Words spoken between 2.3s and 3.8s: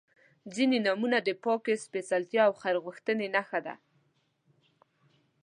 او خیر غوښتنې نښه ده.